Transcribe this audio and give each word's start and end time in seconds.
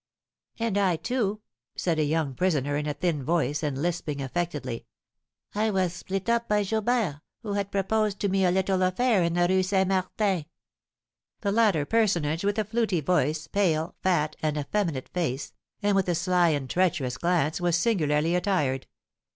"And 0.57 0.79
I, 0.79 0.95
too," 0.95 1.41
said 1.75 1.99
a 1.99 2.03
young 2.03 2.33
prisoner, 2.33 2.75
in 2.75 2.87
a 2.87 2.93
thin 2.95 3.23
voice, 3.23 3.61
and 3.61 3.79
lisping 3.79 4.19
affectedly. 4.19 4.87
"I 5.53 5.69
was 5.69 5.93
split 5.93 6.27
upon 6.27 6.45
by 6.49 6.63
Jobert, 6.63 7.21
who 7.43 7.53
had 7.53 7.71
proposed 7.71 8.19
to 8.21 8.27
me 8.27 8.43
a 8.43 8.49
little 8.49 8.81
affair 8.81 9.21
in 9.21 9.33
the 9.35 9.47
Rue 9.47 9.61
St. 9.61 9.87
Martin." 9.87 10.45
The 11.41 11.51
latter 11.51 11.85
personage, 11.85 12.43
with 12.43 12.57
a 12.57 12.65
fluty 12.65 12.99
voice, 13.01 13.45
pale, 13.45 13.93
fat, 14.01 14.35
and 14.41 14.57
effeminate 14.57 15.09
face, 15.09 15.53
and 15.83 15.95
with 15.95 16.09
a 16.09 16.15
sly 16.15 16.49
and 16.49 16.67
treacherous 16.67 17.17
glance, 17.19 17.61
was 17.61 17.75
singularly 17.77 18.33
attired. 18.33 18.87